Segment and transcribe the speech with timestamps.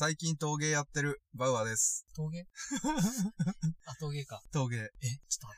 [0.00, 2.06] 最近陶芸やってるバウアーです。
[2.16, 2.46] 陶芸？
[3.84, 4.40] あ、陶芸か。
[4.50, 4.78] 陶芸。
[4.78, 4.88] え、
[5.28, 5.52] ちょっ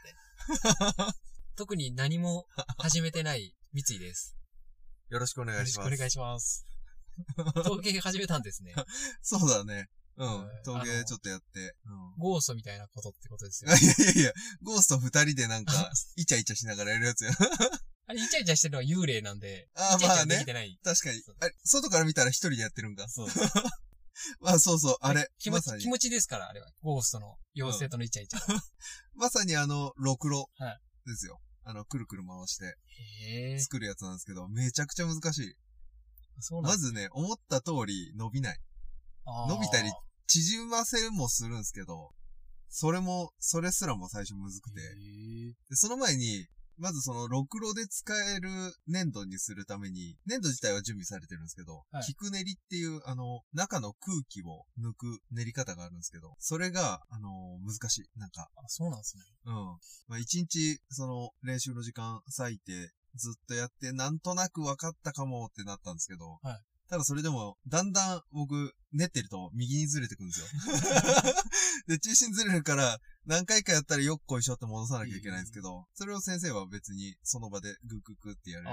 [0.49, 1.15] と待って。
[1.55, 4.37] 特に何も始めてない三井です。
[5.11, 5.87] よろしくお願いします。
[5.87, 6.67] よろしくお願いします。
[7.63, 8.75] 陶芸始めたんですね。
[9.23, 9.89] そうだね。
[10.17, 10.61] うんえ。
[10.61, 11.77] ー陶芸ちょっとやって。
[11.85, 12.19] うん。
[12.19, 13.75] ゴーストみたいなことってことですよい。
[13.75, 17.31] やいやいや、ゴースト二人でなんか、イチャイチャしながらやるやつや。
[18.07, 20.81] あれ、イチャイチャしてるのは幽霊なんで、あーイチャイチャまあねできてない。
[20.83, 21.23] 確かに。
[21.39, 23.09] あれ、外から見たら一人でやってるんか。
[23.09, 23.29] そう。
[24.41, 25.29] まあそうそう、あれ。
[25.39, 25.89] 気持ち、ま気。
[25.89, 26.71] 持ちですから、あれは。
[26.83, 28.41] ゴーストの妖精とのイチャイチャ。
[29.15, 30.81] まさにあの、ろくろはい。
[31.07, 31.41] ですよ。
[31.65, 33.61] あの、くるくる回してへえ。
[33.61, 35.55] 作るやつなんですけど、めちゃくちゃ難しい。
[36.41, 38.59] そうなんまずね、思った通り伸びない。
[39.49, 39.91] 伸びたり
[40.27, 42.11] 縮ませもするんですけど、
[42.69, 44.81] それも、それすらも最初むずくて。
[44.81, 46.47] で、その前に、
[46.83, 48.51] まずその、ろくろで使える
[48.89, 57.31] 粘土にするために、粘土自体は準備されてるんですけど、はい菊練りっていう、あの、中の空気を抜く練り方があるんですけど、それが、あの、
[57.65, 58.19] 難しい。
[58.19, 59.23] なんか、あ、そうなんですね。
[59.47, 59.55] うん。
[60.09, 66.61] まあ、一日、その、練習の時間割いて、ずっとやって、なんとなく分かったかもってなったんですけど、はい
[66.93, 70.47] ただそれでも、だんだん僕、練ってると右にずれてくんですよ。
[71.89, 78.71] で、中心ずれるから、何回かやったらよっこいしょって戻さなきゃいけないんですけど、それを先生は別にその場でグクグってやれる。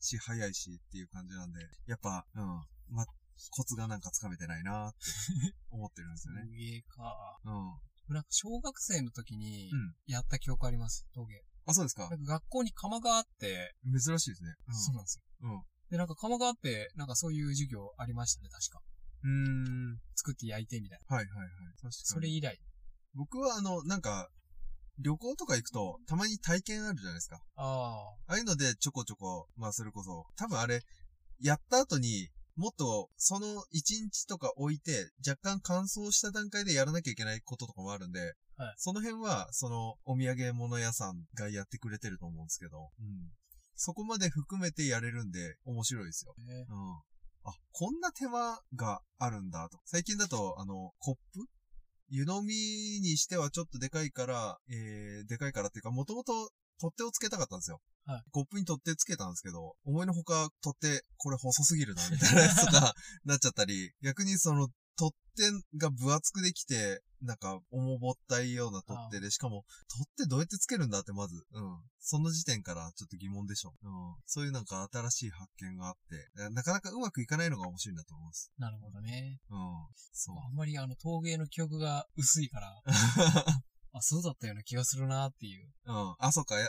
[0.00, 2.44] し、早いしっていう感じなんで、やっぱ、うん、
[2.94, 3.06] ま、
[3.50, 4.98] コツがなんかつかめてないなーって
[5.70, 6.42] 思ってるんですよね。
[6.42, 7.38] 陶芸か。
[7.44, 8.14] うん。
[8.14, 9.94] なんか小学生の時にうん。
[10.06, 11.42] やった記憶あります、陶芸。
[11.66, 14.54] あ、そうですかなんか学校に窯があって、珍しいですね。
[14.70, 15.50] そうなんですよ。
[15.50, 15.62] うん。
[15.90, 18.80] で、なんか窯があって、なんかそういう授業ありましたね、確か。
[19.24, 19.98] うん。
[20.14, 21.16] 作って焼いてみたいな。
[21.16, 21.48] はいはいはい。
[21.76, 21.92] 確かに。
[21.92, 22.58] それ以来。
[23.14, 24.28] 僕はあの、なんか、
[25.00, 27.40] 旅行とか行くと、たまに体験あるじゃないですか。
[27.56, 30.82] あああいうのでちょこちょこ、まあそれこそ、多分あれ、
[31.40, 43.30] やった後に、もっと、その一日とか置いて、若干乾燥した段階でやらなきゃいけないこととかもあるんで、はいその辺は、その、お土産物屋さんがやってくれてると思うんですけど、うん。
[43.76, 46.34] そこまで含めてやれるんで、面白いですよ。
[46.36, 46.54] うん。
[47.44, 49.78] あ、こんな手間があるんだと。
[49.84, 51.46] 最近だと、あの、コップ
[52.10, 52.54] 湯飲み
[53.00, 57.80] にしてはちょっとでかいから、えー、でかいからっていうか、もともと取っ手をつけたかったんですよ。
[58.06, 71.78] はいコップに取っ手つけたんですけど、思いのほか取っ手、これ細すぎるな、みたいなやつとかなっちゃったり、逆にその、取っ手が分厚くできて、なんか、重ぼったいような取っ手で、しかも、取っ手どうやってつけるんだってまず、うん。
[72.00, 73.74] その時点からちょっと疑問でしょ。
[73.82, 74.16] うん。
[74.24, 78.52] そういうなんか新しい発見があって、ななかなかうまくいかないのが面白いんだと思います。
[78.58, 79.38] なるほどね。
[79.50, 79.58] うん。
[80.12, 80.36] そう。
[80.38, 82.82] あんまりあの陶芸の記憶が薄いから、
[83.92, 85.66] あ、そうだったような気がするなっていう。
[85.86, 86.14] うん。
[86.18, 86.58] あ、そうか。
[86.58, 86.68] や、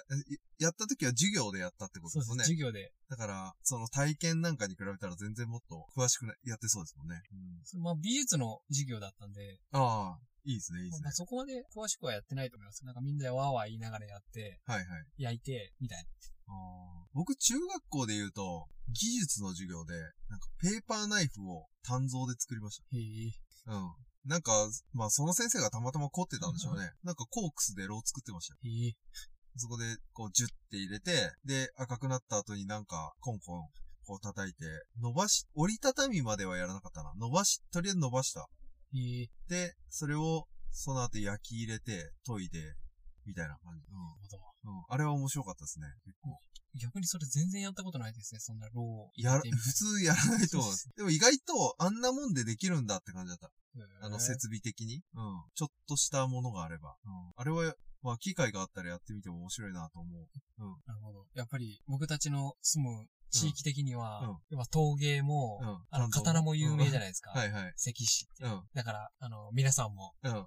[0.57, 2.27] やった時は授業でやったってことそうですす。
[2.27, 2.43] でもんね。
[2.43, 2.91] 授業で。
[3.09, 7.21] だから、その体験なんかに比べたら全然もっと詳しくなやってそうですもんね。
[7.31, 7.81] うん。
[7.81, 11.11] まあ美術の授業だったんで、ああ、いいですね、いいですねまあ、。
[11.13, 12.83] そこまで詳しくはやってないと思います。
[12.83, 14.87] なんかみんなでわーわー言いながらやって、はいはい。
[15.17, 16.03] 焼いて、みたい
[16.47, 19.93] あー僕、中学校で言うと、技術の授業で、
[20.27, 22.97] なんかペーパーナイフを単造で作りましな。
[22.97, 23.31] へえ。
[23.65, 23.73] た。
[23.73, 23.93] うん。
[24.25, 24.51] なんか、
[24.93, 26.91] まあその先生がたまたま凝ってたんでしょうね。
[27.03, 28.59] なんかコークスでロー作ってましたよ。
[28.63, 28.93] へえ。
[29.55, 33.67] そこで、こう、ジュッて入れて、で、赤くなった後になんか、コンコン、
[34.05, 34.65] こう叩いて、
[35.01, 37.13] 伸ばし、折りたたみまではやらなかったな。
[37.15, 38.47] 伸ばし、とりあえず伸ばした。
[39.47, 42.75] で、それを、その後焼き入れて、研いで、
[43.25, 43.91] みたいな感じ。
[43.91, 44.37] なるほど。
[44.65, 44.77] うん。
[44.77, 44.83] うん。
[44.89, 45.87] あれは面白かったですね。
[46.05, 46.39] 結構。
[46.75, 48.39] 逆にそれ全然やったことないですね。
[48.39, 53.51] そんなローをやら、入れてみ普通やらないと思うん でも意外と、あんなもんでできるんだって感じだった。
[54.01, 55.03] あの、設備的に。
[55.13, 55.43] うん。
[55.55, 56.97] ちょっとしたものがあれば。
[57.05, 57.33] うん。
[57.35, 60.29] あれは、まあ、機会があったらやってみても面白いなと思う。
[60.59, 60.81] うん。
[60.85, 61.27] なるほど。
[61.33, 65.77] やっぱり僕たちの住む地域的には、うんやっぱ陶芸も、うん。
[65.89, 67.31] あの、刀も有名じゃないですか。
[67.31, 67.73] はいはい。
[67.77, 68.43] 石師って。
[68.45, 68.61] うん。
[68.73, 70.45] だから、あの、皆さんも、うん。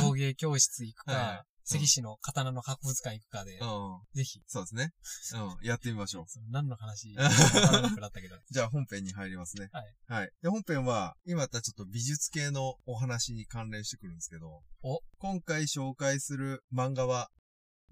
[0.00, 4.00] 陶芸教室行くか、 はいはい石師の刀の博物館行くかで、うん。
[4.12, 4.92] ぜひ、そうですね。
[5.32, 5.66] うん。
[5.66, 6.24] やってみましょう。
[6.52, 8.36] 何の話、わからなくなったけど。
[8.50, 9.70] じゃあ本編に入りますね。
[9.72, 9.94] はい。
[10.06, 10.30] はい。
[10.42, 17.30] で、本編は、今やったちょっと美術系のお話に関連してくるんですけど、お今回紹介する漫画は、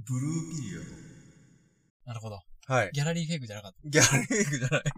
[0.04, 0.82] ブルーピリオ
[2.04, 2.40] なるほど。
[2.69, 2.75] ド。
[2.75, 2.91] はい。
[2.93, 3.88] ギャラリーフェイクじゃなかった。
[3.88, 4.82] ギャラリーフェイクじゃない。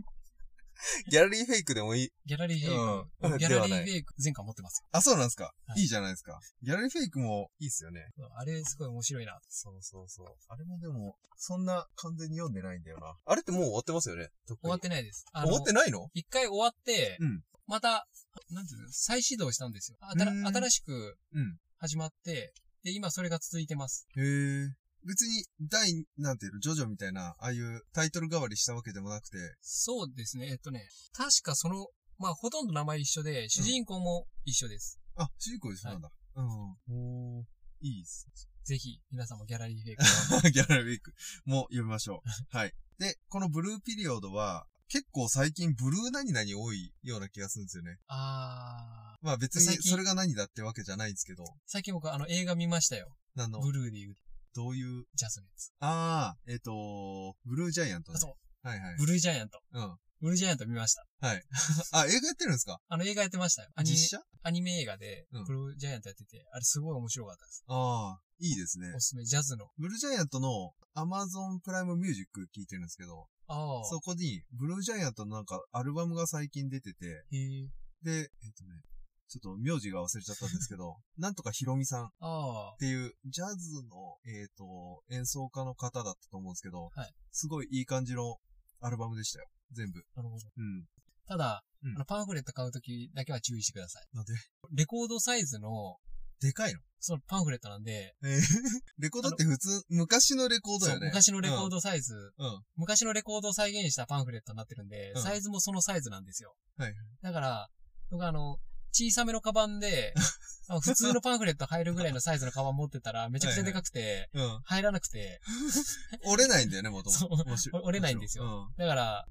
[1.09, 2.13] ギャラリーフェイクでもいい。
[2.27, 2.83] ギャラリーフェイク。
[2.83, 6.39] うん僕ギャラリーフェイク前回持ってますあ、そうなんですか、はいい、いじゃないですか。
[6.63, 8.01] ギャラリーフェイクもいいっすよね。
[8.19, 8.31] よ。
[8.37, 9.41] あれすごい面白いな。
[9.49, 10.27] そうそうそう。
[10.49, 13.17] あれもでも、そんな完全に読んでないんだよな。
[13.25, 14.29] あれってもう終わってますよね？
[14.47, 15.25] 終わってないです。
[15.33, 16.11] 終わってないの？
[16.13, 18.07] 一回終わって、うんまた、
[18.51, 19.97] なんていうの、再始動したんですよ。
[20.03, 21.59] 新しくうん。
[21.79, 22.53] 始まって、
[22.83, 24.07] で、今それが続いてます。
[24.17, 24.77] へえ。
[25.06, 30.49] 別に、第、なんていうの、ジョジョみたいな、ああいうタイトル代わりしたわけでもなくて、そうですね。
[30.51, 35.01] えっとね、確かそのまあ、ほとんど名前一緒で、主人公も一緒です。
[35.17, 36.11] あ、主人公一緒なんだ。
[36.37, 37.37] うん。
[37.39, 37.45] おー
[37.83, 38.29] いいっす。
[38.65, 40.03] ぜひ、皆さんもギャラリーフェイク
[40.37, 41.12] を ギャラリーウィーク
[41.45, 42.29] も読みましょう。
[42.56, 42.75] はい。
[42.99, 47.99] で、このブルーピリオドは、結構最近ブルー何々多いような気がするんですよね。
[48.06, 49.27] あー。
[49.27, 53.17] まあ別にそれが何だってわけじゃないんですけど、最近僕あの映画見ましたよ。
[53.37, 53.61] あの？
[53.61, 54.17] ブ、ルーで言う
[54.55, 55.73] どういう、ジャズのやつ？
[55.81, 58.17] あー、えっ、と、ブルージャイアントね。
[58.17, 58.67] あそう。
[58.67, 58.97] はいはい。
[58.99, 59.61] ブルージャイアント。
[59.73, 59.97] うん。
[60.21, 61.05] ブルージャイアント見ました。
[61.21, 61.43] はい。
[61.93, 62.81] あ、映画やってるんですか？
[62.89, 63.71] あの映画やってましたよ。
[63.75, 64.23] アニメ実写？
[64.43, 67.65] アニメ映画でうん、ブルージャイアントやってて、あれすごい面白かったです。
[67.67, 69.01] ああ、いいですねお。
[69.01, 69.69] すすめ、ジャズの。
[69.77, 73.85] ブルージャイアントの Amazon プライムミュージック聞いてるんですけど、ああ。
[73.85, 77.69] そこにブルージャイアントのなんかアルバムが最近出てて、へえ。
[78.03, 78.81] で、えっ、とね、
[79.29, 82.76] ちょっと名字が忘れちゃったんですけど、 なんとかヒロミさんっああ。
[82.79, 88.38] ていうジャズの、えっ、と、演奏家の方だったと思うんですけど、はいすごいいい感じの
[88.81, 89.49] アルバムでしたよ。
[89.73, 90.05] 全部。
[90.15, 90.47] なるほど。
[90.56, 90.87] うん。
[91.26, 94.09] ただ、うんあのパンフレット買うときだけは注意してください。
[94.12, 94.32] なんで、
[94.73, 95.99] レコードサイズの、
[96.41, 96.81] でかいの？
[97.00, 98.41] そのパンフレットなんで、えー
[98.99, 101.06] レコードって普通、昔のレコードそうよね。
[101.09, 102.47] 昔のレコードサイズ、うん。
[102.47, 102.62] うん。
[102.77, 106.55] 昔のレコードを再現したパンフレットになってるんで、うんサイズもそのサイズなんですよ。
[106.77, 106.94] はい。
[107.23, 107.69] だから、
[108.11, 108.59] 僕あの、
[108.96, 110.14] 小さめのカバンで、
[110.82, 114.61] 普通のパンフレット入るぐらいのサイズのカバン持ってたら、めちゃくちゃでかくて、うん。
[114.64, 115.41] 入らなくて、
[116.25, 117.55] 折れないんだよね、もともと。
[117.85, 118.76] 折れないんですようん。
[118.79, 119.26] だから、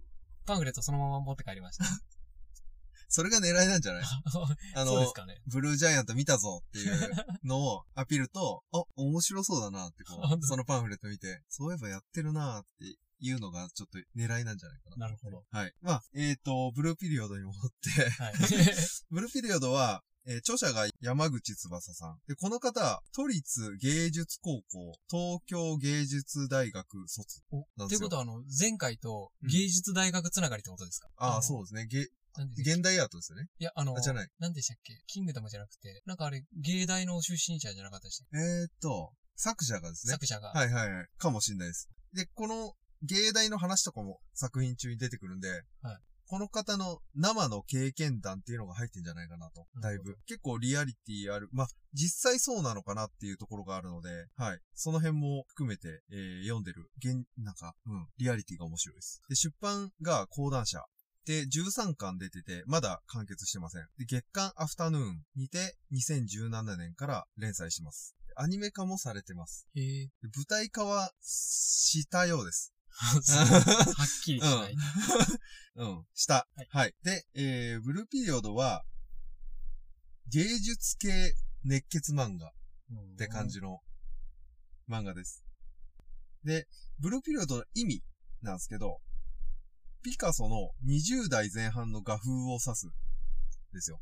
[0.45, 1.85] パンフレットそのまま持って帰りました。
[3.07, 4.03] それが狙いなんじゃない？
[4.75, 5.13] あの。
[5.45, 7.11] ブルージャイアント見たぞっていう
[7.43, 14.97] のをアピールと、あ、面白そうだなってこう、そのパンフレット見て、そういえばやってるなっていうのがちょっと狙いなんじゃないかな。
[14.97, 15.43] なるほど。
[15.49, 15.73] はい。
[15.81, 18.33] まあ、えっ、と、ブルーピリオドに戻って、はい。
[19.09, 22.17] ブルーピリオドは、えー著者が山口翼さん。
[22.27, 27.41] で、この方、都立芸術高校、東京芸術大学卒。
[27.51, 31.09] おなんですよということは、あの、前回と芸術大学つながりってことですか？
[31.17, 31.43] ああ、う。
[31.43, 31.87] そうですね。
[31.87, 32.07] げ
[32.57, 33.47] 現代アートですよね。
[33.59, 34.29] いや、あのあ、じゃない。
[34.39, 35.03] なんでしたっけ？
[35.07, 40.13] キングダムじゃなくて、なんかあれ、芸大の出身者じゃなかったでしたっけ、えっ、と、作者がですね。
[40.13, 40.49] 作者が。
[40.49, 41.07] はいはいはい。
[41.17, 41.89] かもしれないです。
[42.13, 42.73] で、この
[43.03, 45.49] 芸大の話とかも作品中に出てくるんで、
[45.81, 49.67] はいこの方の生の経験談っていうのが入ってんじゃないかなと。
[49.79, 50.17] だいぶ。
[50.25, 51.47] 結構リアリティある。
[51.51, 54.59] まあ、実際そうなのかなっていうところがあるので、はい。
[54.73, 56.89] その辺も含めて、えー読んでる。
[56.97, 59.21] 現、なんか、うん、リアリティが面白いです。
[59.29, 60.83] で、出版が講談社。
[61.25, 63.83] で、13巻出てて、まだ完結してません。
[63.97, 68.15] で、月刊アフタヌーンにて、2017年から連載します。
[68.35, 69.67] アニメ化もされてます。
[69.75, 72.73] へ舞台化はしたようです。
[72.95, 74.75] はっきりしない。
[75.75, 76.47] うん、した。
[76.55, 76.95] はいはい。
[77.03, 78.85] で、えー、ブルーピリオドは、
[80.27, 83.81] 芸術系熱血漫画って感じの
[84.89, 85.43] 漫画です。
[86.43, 86.67] で、
[86.99, 88.03] ブルーピリオドの意味
[88.41, 89.01] なんですけど、
[90.03, 92.87] ピカソの20代前半の画風を指す。
[93.73, 93.99] ですよ。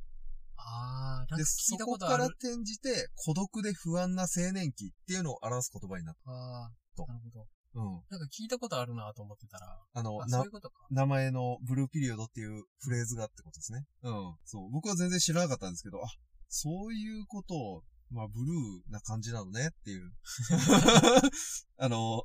[0.57, 7.47] あー、なんで、そこから転じて、孤独で不安な青年期っていうのを表す言葉になっあとー、なるほど。
[7.73, 7.79] た。
[7.79, 8.01] うん。
[8.09, 10.75] なんか聞いたことあるなと思ってたら、あの、あ、なそういうことか。
[10.89, 13.85] 名前のブルーピリオドっていうフレーズがってことですね。
[14.03, 14.35] うん。
[14.45, 14.71] そう。
[14.71, 16.07] 僕は全然知らなかったんですけど、あ、
[16.47, 20.11] そういうことを、まあ、ブルーな感じなのねっていう。
[21.77, 22.23] あの、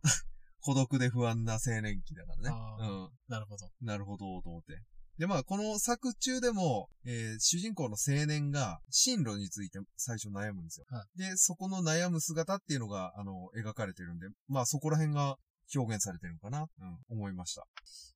[0.60, 2.50] 孤独で不安な青年期だからね。
[2.50, 3.66] あーなるほど。
[3.66, 3.86] うん。
[3.86, 4.82] なるほど、と思って。
[5.18, 10.86] で、まあ、この作中でも、えー主人公の青年が進路について最初悩むんですよ。
[10.90, 15.36] はで、そこの悩む姿っていうのが、あの、描かれてるんで、まあ、そこら辺が
[15.74, 17.66] 表現されてるのかな、うん、思いました。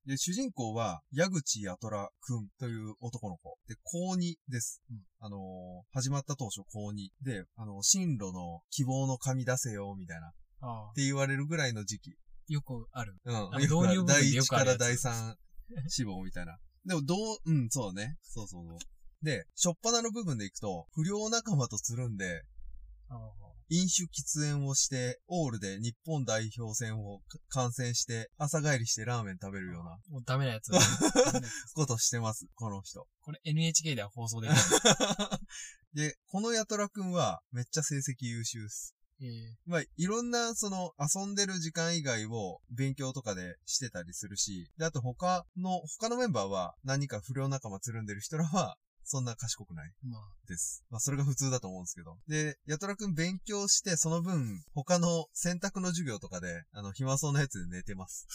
[0.07, 3.59] で、主人公は、矢口やとらくんという男の子。
[3.69, 4.83] で、高2です。
[4.91, 5.41] うんあのー
[5.93, 10.31] 始まった当初高2で、あの、進路の希望の紙出せよ、みたいな、っ
[10.61, 12.11] あて言われるぐらいの時期。
[12.11, 12.15] ー
[12.55, 13.17] よくある。
[13.25, 13.35] うん。
[13.35, 15.35] の導入部分で第1よくあるやつから第3
[15.89, 16.59] 志望みたいな。
[16.85, 18.17] でも、どう、うん、そうね。
[18.23, 18.79] そうそうそう。
[19.23, 22.43] で、しょっぱなの部分でいくと、不良仲間とつるんで、
[23.69, 30.73] 飲酒喫煙をして、オールで日本代表戦を観戦して、朝帰りしてラーメン食べるようなもうダメなやつ。
[31.75, 33.07] ことしてます、この人。
[33.21, 34.61] これ NHK では放送できない。
[35.95, 38.95] で、このヤトラくんはめっちゃ成績優秀です。
[39.23, 39.29] えー
[39.67, 50.85] まあ、いろんな、その、遊んでる時間以外を勉強とかでしてたりするし、で、あと他の、他のメンバーは何か不良仲間つるんでる人らは、そんな賢くないまあ、です。
[50.89, 52.17] まあ、それが普通だと思うんですけど。
[52.29, 58.27] で、ヤトラくん勉強して、その分、他の選択の授業とかで、あの、暇そうなやつで寝てます。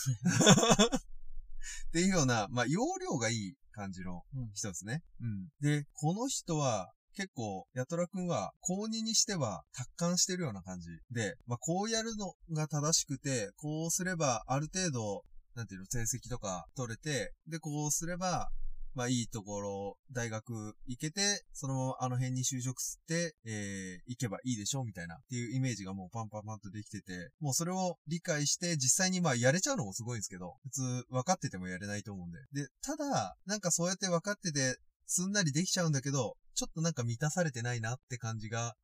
[1.88, 5.02] っていうような、まあ、容量がいい感じのうん人ですね。
[5.22, 5.48] うん。
[5.62, 10.90] で、この人は、結構、ヤトラくんは、高2にしては、達観してるような感じ。
[11.12, 15.24] で、まあ、こうやるのが正しくて、こうすれば、ある程度、
[15.56, 18.50] なんていうの、成績とか取れて、で、こうすれば、
[18.96, 32.40] まあいいところ、大学行けて、そのままあの辺に就職して、えー、行けばいいでしょうみたいなっていうイメージがもうパンパンパンとできてて、もうそれを理解して実際にまやれちゃうのもすごいんですけど、普通分かっててもやれないと思うんで。
[32.54, 38.76] で、ただ、なんかそうやって分かってて、すんなりできちゃうんだけど、ちょっとなんか満たされてないなって感じが、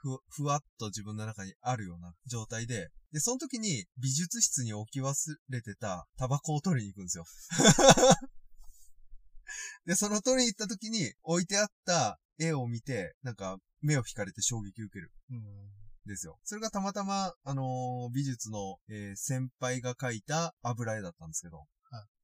[0.00, 5.12] ふ、ふわっと自分の中にあるような状態で、で、その時に美術室に置き忘
[5.48, 7.24] れてたタバコを取りに行くんですよ。
[9.86, 15.10] で、その取りに行った時に置いてあった絵を見て、なんか目を惹かれて衝撃を受ける。
[16.06, 16.38] ですよ。
[16.44, 21.66] それがたまたま、あのー、美術の、えー、先輩が描いた油絵だったんですけど、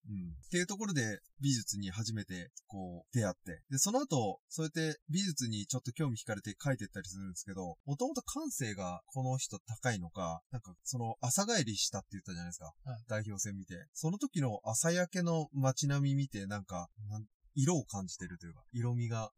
[0.08, 0.30] うん。
[0.46, 3.62] っていうところで美術に初めてこう出会って。
[3.70, 12.66] で、その後、そうやって美術にちょっと興味惹かれて描いてったりするんですけど、もともと感性がこの人高いのか、なんかその朝帰りしたって言ったじゃないですか。
[12.84, 13.74] はい、代表戦見て。
[13.92, 17.24] その時の朝焼けの街並み見てなんか、なん
[17.56, 19.30] 色を感じてるというか、色味が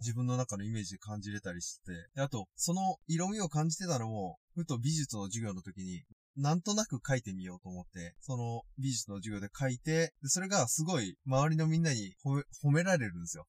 [0.00, 6.02] 自分の中のイメージで感じれたりして、あと、その色味を感じてたのも、ふと美術の授業の時に、
[6.36, 13.46] なんとなく書いてみようと思って、その美術の授業で書いて、でそれがすごい周りのみんなに褒め褒められるんですよ、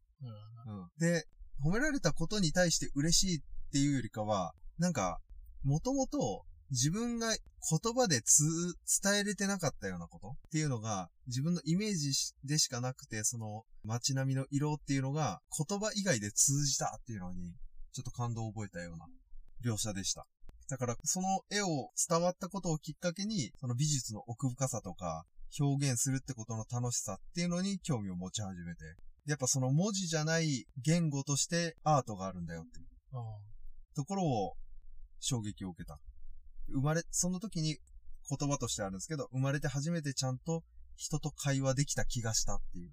[0.67, 0.89] うん、うん。
[0.99, 1.25] で、
[1.63, 5.19] 褒められたことに対して嬉しいっていうよりかは、なんか、
[5.63, 8.43] もともと自分が言葉でつ、
[9.01, 12.11] 伝えれてなかったようなことっていうのが、自分のイメージ
[12.43, 17.53] でしかなくて、その街並みの色っていうのが言葉以外で通じたっていうのに、
[17.93, 19.05] ちょっと感動を覚えたような
[19.63, 20.25] 描写でした。
[20.69, 25.25] だから、その絵を伝わったことをきっかけに、その美術の奥深さとか、
[25.59, 28.81] 表現するってことの楽しさっていうのに興味を持ち始めて、
[29.25, 32.87] やっぱその文字じゃない言語としてアートがあるんだよっていう
[33.95, 34.53] ところを
[35.19, 35.99] 衝撃を受けた。
[36.69, 37.77] 生まれ、その時に
[38.29, 40.63] 言葉としてあるんですけど、生まれて初めてちゃんと
[40.95, 42.91] 人と会話できた気がしたっていう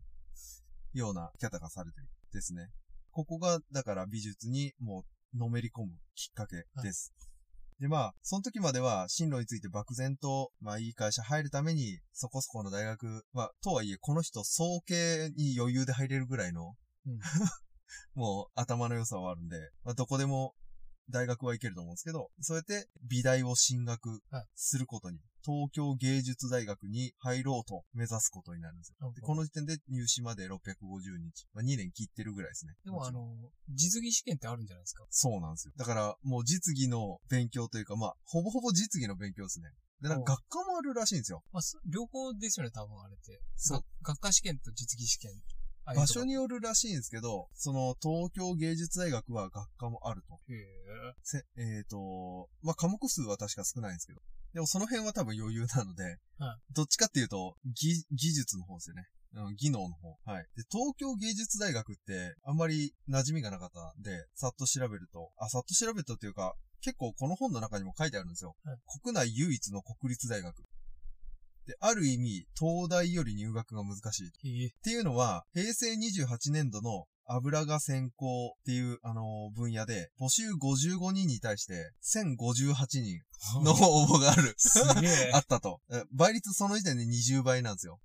[0.93, 2.69] ようなキャタがされてるですね。
[3.11, 7.13] ここが、だから美術にもうのめり込むきっかけです。
[7.19, 7.30] はい
[7.81, 16.75] で、まあ、その時までは進路について漠然と、まあ、いい会社入るために、そこそこの大学、まあ、とはいえ、この人、総計に余裕で入れるぐらいの、
[17.07, 17.19] うん、
[18.15, 20.55] もう、頭の良さはあるんで、まあ、どこでも
[21.09, 24.21] 大学は行けると思うんですけど、そうやって美大を進学
[24.55, 29.13] することに、東京芸術大学に入ろうと目指すことになるんですよ。
[29.15, 31.47] でこの時点で入試まで650日。
[31.55, 32.75] まあ、2年切ってるぐらいですね。
[32.85, 35.05] でもあの、実技試験ってあるんじゃないですか？
[35.11, 35.73] そうなんですよ。
[35.77, 39.71] だから、もう実技の勉強というか、まあ、ほぼほぼ実技の勉強ですね。
[40.03, 41.43] で、なんか学科もあるらしいんですよ。
[41.53, 43.41] まあ、両方ですよね、多分あれって。
[43.57, 43.85] そう。
[44.03, 45.33] 学科試験と実技試験。
[45.85, 50.35] 場所によるらしいんですけど、その東京芸術大学は学科もあると。
[50.53, 50.57] へ
[51.57, 51.79] え。
[51.79, 54.21] えっ、ー、と、まあ、科目数は確か少ないんですけど。
[54.53, 59.05] でもその辺は多分余裕なので、はい、どっちかっていうと、技、技術の方ですよね。
[59.35, 60.19] うん、技能の方。
[60.25, 60.47] はい。
[60.57, 68.57] で、東京芸術大学って、あんまり馴染みがなかったんで、さっと調べると、あ、さっと調べるとっていうか、結構この本の中にも書いてあるんですよ。
[68.65, 70.65] はい、国内唯一の国立大学。
[71.71, 74.67] で、ある意味、東大より入学が難しい。
[74.67, 83.21] っていうのは、平成28年度の油が先行っていう、あのー、分野で、募集55人に対して1058人
[83.63, 83.71] の
[84.03, 84.57] 応募がある。
[85.33, 85.81] あったと。
[86.13, 88.01] 倍率その時点で20倍なんですよ。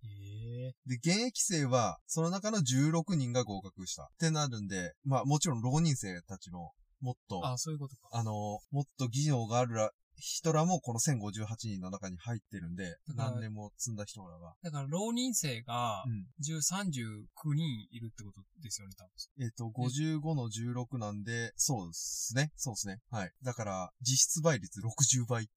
[0.86, 4.04] で、現役生は、その中の16人が合格した。
[4.04, 6.70] ってなるんで、まあもちろん浪人生たちの
[7.02, 8.10] もっと、あそういうことか。
[8.12, 8.32] あの、
[8.72, 14.56] もっと技能があるら人らもこの1058人の中に入ってるんで、何年も積んだ人らが。
[14.64, 16.04] だから浪人生が、
[16.42, 19.12] 10、39人いるってことですよね、多分。
[19.44, 22.52] えっ、と、55の16なんで、そうですね。
[22.56, 23.02] そうですね。
[23.12, 23.32] はい。
[23.44, 25.44] だから、実質倍率60倍。
[25.46, 25.48] っ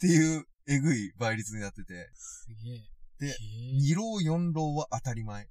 [0.00, 2.10] ていう、えぐい倍率になってて。
[2.14, 2.82] すげえ。
[3.18, 3.36] で、
[3.82, 5.42] 2浪4浪は当たり前。
[5.42, 5.46] へ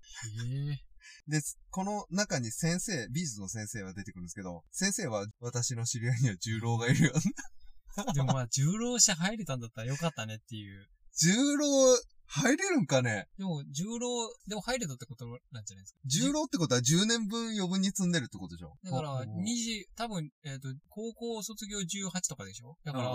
[0.72, 0.87] え。
[1.28, 7.14] で、この中に先生、美術の先生は出てくるんですけど、先生は私の知り合いには重郎がいるよ。
[8.14, 10.88] でもまあ、重郎者入れたんだったらよかったねっていう。
[11.20, 13.28] 重郎入れるんかね？
[13.38, 16.00] でも、重郎、でも入れたってことなんじゃないですか？
[16.06, 18.76] 重郎ってことは10年分余分に積んでるってことでしょ？
[18.84, 22.78] だから、20、多分、えっ、ー、と、高校卒業18とかでしょ？
[22.84, 23.10] だから、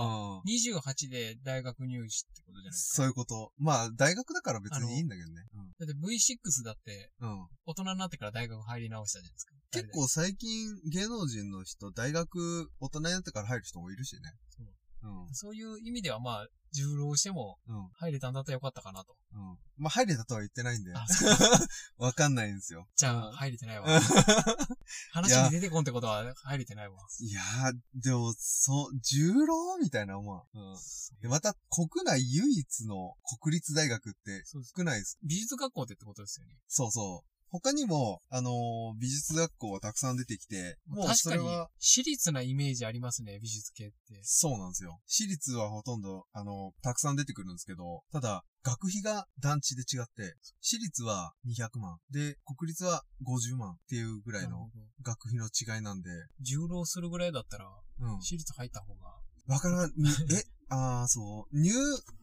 [0.48, 2.96] 28で大学入試ってことじゃないですか？
[2.96, 3.52] そういうこと。
[3.58, 5.42] まあ、大学だから別にいいんだけどね。
[5.54, 9.52] うん、だって V6 だって、うん、大人になってから大学入り直したじゃないですか。
[9.72, 14.20] 結構最近芸能人の人、大学大人になってから入る人もいるしね。
[14.56, 14.66] そう
[15.02, 15.34] うん。
[15.34, 17.88] そういう意味ではまあ、重労してもうん。
[17.94, 19.14] 入れたんだったらよかったかなと。
[19.34, 19.58] うん。
[19.76, 20.92] まあ、入れたとは言ってないんで。
[20.94, 21.04] あ
[21.98, 22.88] わかんないんですよ。
[22.96, 24.00] じゃあ、うん入れてないわ。
[25.12, 26.98] 話に出てこんってことは入れてないわ。
[27.20, 30.58] いやー、でも、そう、重労みたいな思う。
[30.58, 30.76] うん。
[31.20, 34.74] でまた、国内唯一の国立大学ってそうです。
[34.76, 35.18] 少ないです。
[35.22, 36.58] 美術学校ってってことですよね。
[36.68, 37.31] そうそう。
[37.52, 38.52] 他にも、あのー
[38.98, 44.20] 美術学校はたくさん出てきて、もうそれは、、私立なイメージありますね、美術系って。
[44.22, 44.98] そうなんですよ。
[45.06, 51.98] 私立はほとんど、あのたくさん出てくるんですけど、ただ、学費が団地で違って、私立は200万。
[52.10, 54.70] で、国立は50万っていうぐらいの。
[55.02, 57.66] 学費の違いなんで、重労するぐらいだったら、
[58.00, 58.20] うん。
[58.20, 59.00] 私立入った方が。
[59.48, 61.72] わからん、にえ、あー、そう、入、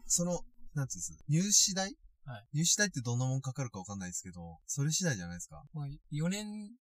[0.07, 0.41] その、
[0.73, 1.19] なんつうんです？
[1.27, 1.93] 入試代？
[2.29, 2.45] はい。
[2.53, 5.63] 入試代ってどんなもんかかるかわかんないですけど、それ次第じゃないですか？
[5.73, 6.45] まあ、4年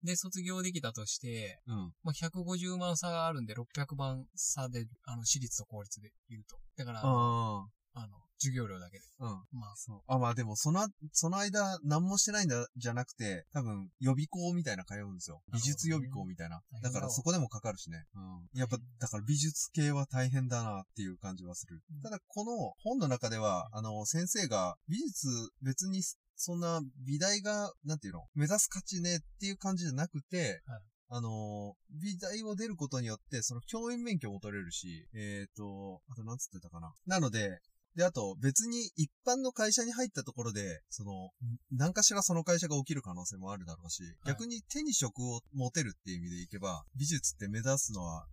[0.02, 1.92] で卒業できたとして、うん。
[2.02, 6.56] まあ、150万差があるんで、600万差で、あの、私立と公立で言うと。
[6.76, 9.04] だから、ああの、授業料だけで。
[9.20, 9.58] あ、うん。
[9.58, 10.02] まあ、そう。
[10.06, 15.42] あ、まあでも、その、その間、何もしてないんだ、じゃなくて、多分、予備校みたいな通うんですよ。
[15.52, 16.60] 美術予備校みたいな。
[16.82, 18.04] だからそこでもかかるしね。
[18.14, 18.58] うん。
[18.58, 22.02] やっぱ、だから美術系は大変だなっていう感じはするうん。
[22.02, 25.28] ただ、この本の中では、あの、先生が、美術、
[25.62, 26.02] 別に、
[26.36, 36.92] そんな、美大が、なんていうの、目指す価値ねっていう感じじゃなくて、はいあの、美大を出ることによって、その教員免許も取れるし、えっ、と、あとなんつってたかな。
[37.06, 37.60] なので、
[37.96, 41.30] で、あと別に一般の会社に入ったところで、その、
[41.72, 44.14] 何かしらその会社が起きる可能性もあるだろうし、はい。
[44.26, 48.26] 逆に手に職を持てるっていう意味でいけば、美術って目指すのは、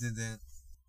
[0.00, 0.38] 全然、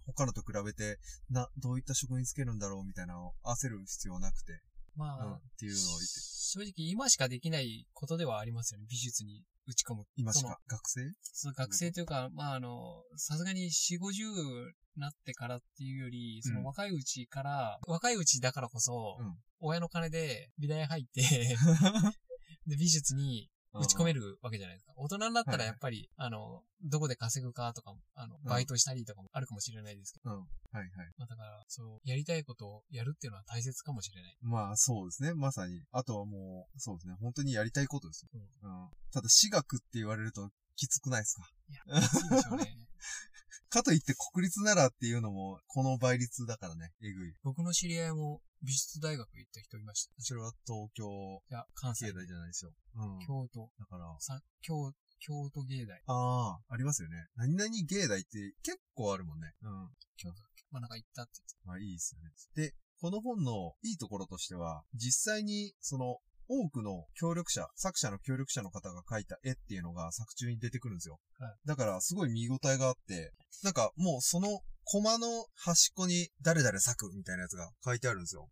[0.06, 0.98] 他のと比べて、
[1.30, 4.62] な、どういった職につけるんだろうみたいなのを焦る必要なくて、
[4.96, 8.86] まあ、うん、っていうのを言って、正直今しかできないことではありますよね。
[8.90, 10.04] 美術に打ち込む。
[10.16, 11.02] 今しか、学生？
[11.22, 21.22] その学生というか、まああの、さすがに4、50なってからっていうより、そうんの若いうちから、若いうちだからこそ、うん親の金で美大入って、
[22.68, 23.50] で、美術に
[23.80, 24.22] 打ち込める。
[24.22, 24.94] るわけじゃないですか。
[24.96, 30.38] 大人になったはいはいらやっぱり、あの、どこで稼ぐかとかも、あの、んバイトしたりとかもあるかもしれないですけど、うん。
[30.40, 30.90] はいはい。
[31.18, 34.38] まあだから、そう、やりたいことをやるっていうのは大切かもしれない。
[34.42, 35.34] まあそうですね。
[35.34, 35.82] まさに。
[35.92, 37.16] あとはもう、そうですね。
[37.22, 38.30] 本当にやりたいことですよ。
[38.34, 38.90] ううん。
[39.12, 41.50] ただ、私学って言われるときつくないですか？
[41.70, 42.66] いや、きついでしょうね。
[43.74, 46.92] かといって国立ならっていうのも、この倍率だからね。
[47.02, 47.34] えぐい。
[47.42, 50.14] 僕の知り合いも美術大学行った人いました。
[50.20, 51.10] それは東京
[51.50, 52.14] いや、関西芸。
[52.14, 52.72] 大じゃないですよ。
[52.96, 53.26] うん。
[53.26, 56.00] 京都、だから、さ、京、京都芸大。
[56.06, 57.16] ああ、ありますよね。
[57.36, 59.52] 何々芸大って結構あるもんね。
[59.64, 59.90] うん。
[60.18, 60.64] 京都だっけ？
[60.70, 62.30] まあなんか行ったって言ってまあいいですよね。
[62.56, 66.18] で、この本のいいところとしては、実際にその
[66.54, 71.20] 多くの協力者、作者の協力者の方が描いた絵っていうのが作中に出てくるんですよ。
[71.40, 73.32] はいだからすごい見応えがあって、
[73.64, 78.44] なんかもうそのコマの端っこに誰々作みたいなやつが書いてあるんですよ。
[78.44, 78.48] ね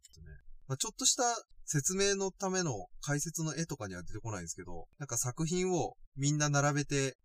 [0.67, 1.23] まあ、ちょっとした
[1.65, 7.17] 説明のための解説の絵とかには出てこないんですけど、なんか作品をみんな並べて、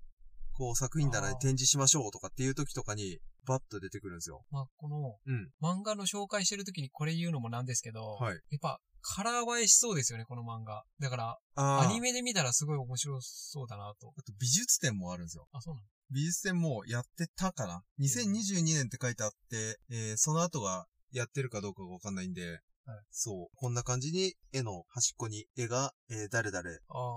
[0.52, 4.42] こう作品棚に展示しましょうとかっていう時とかにバッと出てくるんですよ。
[4.50, 5.50] まあこの、うん。
[5.62, 8.34] 漫画の紹介してる時にこれ言うのもなんですけど、はい。
[8.34, 8.80] やっぱ、
[9.14, 10.82] カラー映えしそうですよね、この漫画。
[10.98, 14.12] だから、アニメで見たらすごい面白そうだなと。
[14.16, 15.46] あと美術展もあるんですよ。
[15.52, 15.86] あ、そうなの？
[16.10, 22.60] 美術展もやってたかな ?2022 年って書いてあって、えーその後がやってるかどうかがわかんないんで、はい
[23.10, 23.56] そう。
[23.56, 26.64] こんな感じに絵の端っこに絵が、えー誰々。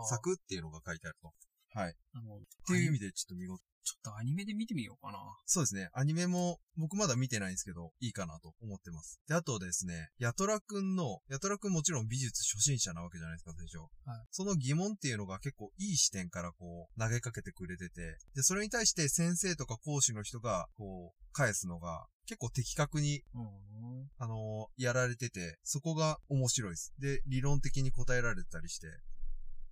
[0.08, 1.32] 作っていうのが書いてあると。
[1.73, 1.91] はい。
[1.91, 3.63] っあの、ていう意味でちょっと見事。
[3.84, 5.17] ちょっとアニメで見てみようかな。
[5.45, 5.89] そうですね。
[5.93, 9.19] アニメも僕まだ見てないんですけど、いいかなと思ってます。
[9.27, 13.77] で、あとですね、ヤトラくんの、ヤトラくんもちろん美術初心者なわけじゃないですか、最初。
[14.05, 24.10] はいその疑問っていうのが結構いい視点からこう、投げかけてくれてて、で、それに対して先生とか講師の人が、こう、返すのが、結構的確に、うん。
[24.17, 26.93] あのーやられてて、そこが面白いです。
[26.99, 28.88] で、理論的に答えられてたりして、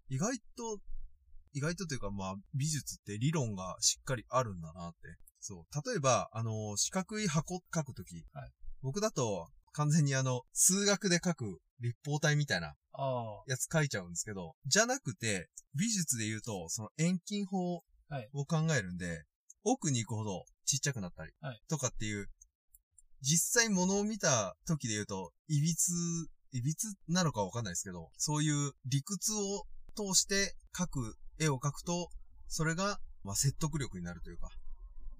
[0.09, 0.79] 意外と、
[1.53, 4.97] 意外とというか、まあ、美術って理論がしっかりあるんだなって。
[5.39, 5.89] そう。
[5.89, 13.43] 例えば、あのー四角い箱書くとき、はい僕だと、完全にあの、数学で書く立方体みたいなああ。
[13.47, 19.23] やつ書いちゃうんですけど、じゃなくて、美術で言うと、その遠近法はいを考えるんで、
[19.63, 22.27] 奥に行くほどちっちゃくなったりはい、とかっていう、
[23.21, 25.91] 実際物を見た時で言うと、いびつ、
[26.51, 32.09] いびつなのかわかんないですけど、そういう理屈を通して描く、絵を描くと、
[32.47, 34.49] それが、まあ、説得力になるというか。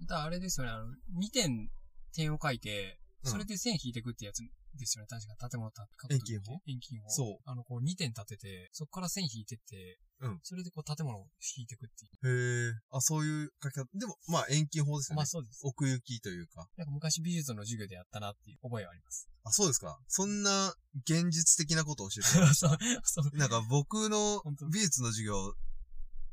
[0.00, 0.86] またあれですよね、あの、
[1.20, 1.70] 2点
[2.14, 4.38] 点を書いて、うんそれで線引いていくってやつ
[4.78, 7.10] ですよね、確か建物た遠近法遠近法。
[7.10, 7.50] そう。
[7.50, 11.26] あの、こう2点立てて、そこから線引いてって、うんそれでこう建物を
[11.56, 12.68] 引いていくっていう。
[12.68, 12.72] へえ。
[12.90, 13.86] あ、そういう書き方。
[13.94, 15.16] でも、まあ遠近法ですよね。
[15.16, 15.60] まあそうです。
[15.62, 16.66] 奥行きというか。
[16.76, 19.28] なんか昔美術の授業でやったなっていう覚えはあります。
[19.44, 19.98] あ、そうですか。
[20.08, 23.30] そんな現実的なことを教えてまし そう、そう。
[23.30, 23.36] た。
[23.36, 25.54] なんか僕の美術の授業、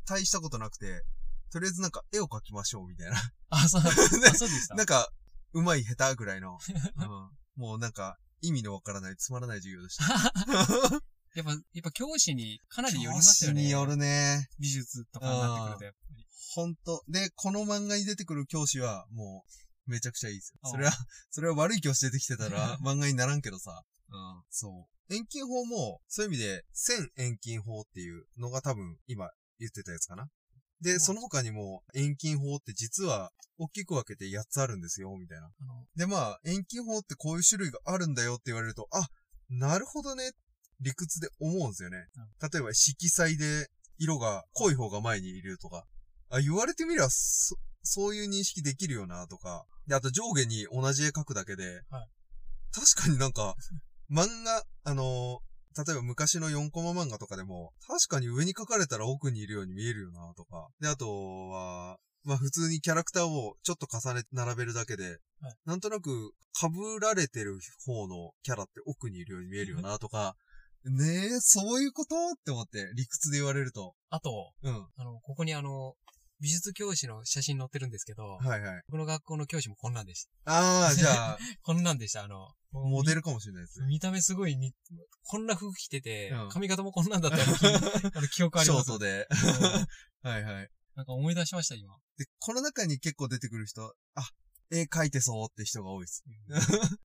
[0.05, 1.03] 大したことなくて、
[1.51, 3.17] とりあえずなんか絵を描きましょうみたいな。
[3.49, 4.75] あ、そう、 あ、そうでした。
[4.75, 5.09] なんか、
[5.53, 6.57] うまい下手ぐらいの、
[6.97, 7.07] うん、
[7.55, 10.03] もうなんか、意味のわからない、つまらない授業でした。
[11.35, 13.55] やっぱ、やっぱ教師にかなりよりますよね。
[13.55, 14.47] 教師によるね。
[14.59, 16.27] 美術とかになってくると、やっぱり。
[16.53, 17.03] ほんと。
[17.09, 19.43] で、この漫画に出てくる教師は、も
[19.87, 20.59] う、めちゃくちゃいいですよ。
[20.63, 20.91] ああそれは、
[21.29, 23.83] それは悪い教師出てきてたら、漫画にならんけどさ。
[24.09, 24.43] うん。
[24.49, 25.13] そう。
[25.13, 30.27] 遠近法も、そういう意味で、線遠近法っていうのが多分、今言ってたやつかな。
[30.81, 35.49] で、うんその他にも、遠近法って実は、大きく分けて8つあるんですよ、みたいな。
[35.95, 39.07] で、まあ、遠近法ってこういう種類があるんだよって言われると、あ、
[39.49, 40.31] なるほどね、
[40.81, 42.07] 理屈で思うんですよね。
[42.41, 45.85] 例えば、色彩で色が濃い方が前にいるとか。
[46.29, 49.65] あ、言われてみれば、そ、そういう認識できるよな、とか。
[49.87, 52.09] で、あと上下に同じ絵描くだけで、はい
[52.75, 53.55] 確かになんか、
[54.11, 55.39] 漫画、あの
[55.77, 60.67] 例えば昔の4コマ漫画とかでも、確かに上に描かれたら奥にいるように見えるよな、とか。
[60.79, 65.03] で、あとは、まあ普通にキャラクターをちょっと重ね、並べるだけで、
[65.41, 66.67] はいなんとなく被
[67.01, 70.35] られてる方のキャラって奥にいるように見えるよな、とか。
[70.85, 72.15] ねえ、そういうこと？
[72.15, 73.95] って思って、理屈で言われると。
[74.09, 74.87] あと、うん。
[74.97, 75.95] あの、ここにあの、
[76.39, 78.81] 美術教師の写真載ってるんですけど、はいはい。
[78.87, 80.51] 僕の学校の教師もこんなんでした。
[80.53, 82.23] ああ、じゃあ、 こんなんでした。
[82.23, 82.49] あの、
[82.83, 83.87] モデルかもしれないですね。
[83.87, 84.73] 見た目すごいに、
[85.23, 87.37] こんな服着てて、うん髪型もこんなんだった
[88.17, 88.85] あの記憶あります。
[88.85, 89.27] ショートで。
[90.23, 90.69] うんはいはい。
[90.95, 91.95] なんか思い出しました、今。
[92.17, 94.29] で、この中に結構出てくる人、あ、
[94.71, 96.23] 絵描いてそうって人が多いです。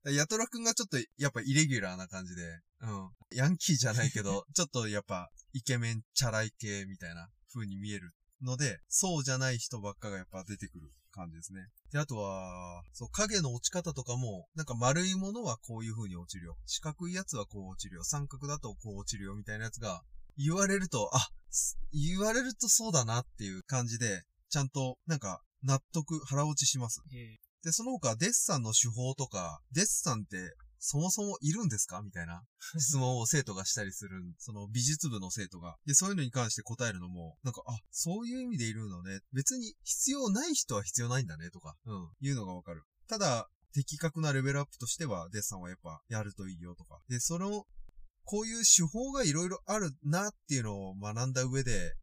[0.06, 2.42] ヤトラくんがちょっと、やっぱイレギュラーな感じで、
[2.80, 3.10] うん。
[3.32, 11.68] ヤンキーじゃないけど、 ちょっとやっぱ、イケメンチャラい系みたいな風に見えるので、そうじゃない人ばっかがやっぱ出てくる感じですね。
[11.92, 16.56] で、あとは、そう、影の落ち方とかも、なんか丸いものはこういう風に落ちるよ。
[16.66, 18.04] 四角いやつはこう落ちるよ。
[18.04, 19.34] 三角だとこう落ちるよ。
[19.34, 20.02] みたいなやつが、
[20.36, 27.02] 言われると、あ、す言われるとそうだなっていう感じで、ちゃんと、なんか、納得、腹落ちします。
[27.12, 30.36] えで、その他、デッサンの手法とか、デッサンって、
[30.82, 32.00] そもそもいるんですか？
[32.02, 32.42] みたいな
[32.80, 35.76] 質問を生徒がしたりする、その美術部の生徒が。
[35.86, 39.20] で、そういうのに関して答えるのも、なんか、あ、そういう意味でいるのね。
[39.32, 42.82] 別に必要ない人は必要ないんだね、とか、うん、いうのがわかる。
[43.06, 47.00] ただ、的確なレベルアップとしては、デッサンはやっぱやるといいよとか。
[47.08, 47.66] で、その、
[48.24, 51.94] こういう手法がいろいろあるなっていうのを学んだ上で、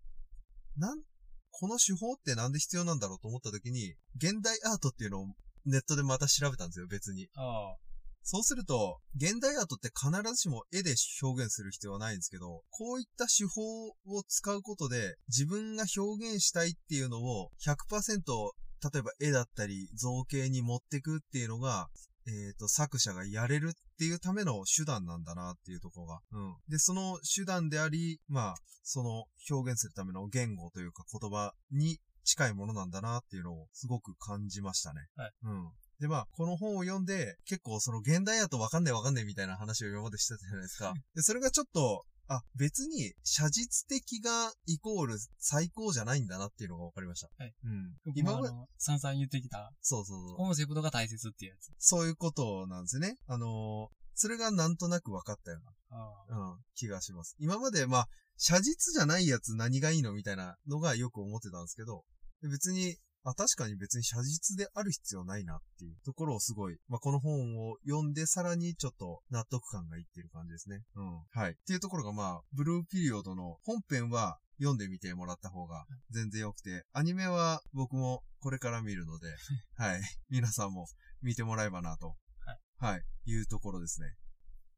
[0.75, 1.01] なん、
[1.49, 5.27] この手法ってなんで必要なんだろうと思った時に、現代アートっていうのを
[5.65, 7.29] ネットでまた調べたんですよ、別に。
[7.35, 7.86] ああ。
[8.29, 18.51] そうすると、現代アートって必ずしも絵で表現する必要はないんですけど、こういった手法を使うことで、自分が表現したいっていうのを100%、
[18.91, 21.87] 例えば絵だったり造形に持ってくっていうのが、
[22.27, 26.19] えっ、と、作者がやれるっていうための手段なんだなっていうところが。
[26.33, 26.55] うん。
[26.67, 35.07] で、その手段であり、まあ、その表現するための言語というか言葉に近いものなんだなっていうのをすごく感じましたね。
[35.15, 35.31] はい。
[35.43, 35.71] うん。
[35.99, 40.93] で、まあ、この本を読んで、結構その現代アートわかんないわかんないみたいな話を今までしてたじゃないですか。
[41.15, 47.29] で、それがちょっと、あ、別に写実的がイコール最高じゃないんだなっていうのが分かりました。
[47.37, 47.53] はい。
[47.63, 47.93] うん。
[48.05, 50.37] 僕今まで、もあの、さんさん言ってきた、そうそうそう。
[50.37, 51.71] コンセプトが大切っていうやつ。
[51.79, 53.15] そういうことなんですね。
[53.27, 55.59] あのーそれがなんとなく分かったよ
[55.91, 57.35] あうな、うん、気がします。
[57.39, 62.03] 今まで、まあ、写実じゃないやつ何がいいのみたいなのがよく思ってたんですけど、
[62.41, 62.97] で別に、
[63.31, 70.81] あ、確かに別に写実である必要ないなっていうところをすごい、まあ、この本を読んでさらにちょっと納得感がいってる感じですね。
[70.95, 71.41] うん。
[71.41, 71.51] はい。
[71.51, 79.27] っていうところがまあ、ブルーピリオドの本編は読んでみてもらった方が全然良くて、アニメは僕もこれから見るので、
[79.75, 80.01] はい。
[80.29, 80.87] 皆さんも
[81.21, 82.15] 見てもらえばなと。
[82.39, 82.59] はい。
[82.77, 83.03] はい。
[83.25, 84.15] いうところですね。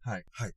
[0.02, 0.26] はい。
[0.32, 0.54] はい。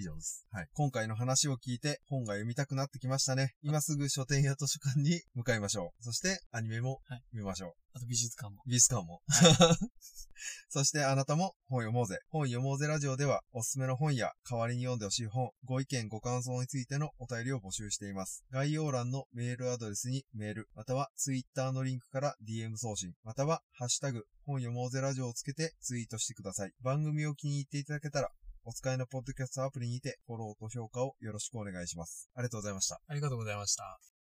[0.00, 0.46] 以上です。
[0.50, 0.66] はい。
[0.72, 3.54] 今回の話を聞いて本が読みたくなってきましたね。
[3.62, 6.02] 今すぐ書店や図書館に向かいましょう。
[6.02, 7.72] そしてアニメもはい見ましょう。
[7.92, 8.62] あと美術館も。
[8.66, 9.20] ビスカンも。
[10.70, 12.18] そしてあなたも本読もうぜ。
[12.30, 18.44] 本読もうぜラジオではおすすめの本や代わりに読んでほしい本、ご意見ご感想についてのお便りを募集しています。
[18.50, 26.72] 概要欄のメールアドレスにメール、またはツイッターのリンクから DM 送信、またはハッシュタグ本読もうぜラジオをつけてツイートしてください。
[26.80, 28.30] 番組を気に入っていただけたら
[28.64, 32.28] お使いのポッドキャストアプリにてフォローと評価をよろしくお願いします。
[32.34, 33.00] ありがとうございました。
[33.06, 34.19] ありがとうございました。